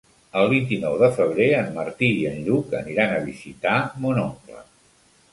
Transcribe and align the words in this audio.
El 0.39 0.47
vint-i-nou 0.51 0.93
de 1.01 1.09
febrer 1.17 1.49
en 1.57 1.67
Martí 1.75 2.09
i 2.21 2.23
en 2.29 2.39
Lluc 2.47 2.73
aniran 2.79 3.13
a 3.17 3.19
visitar 3.27 3.75
mon 4.07 4.23
oncle. 4.23 4.65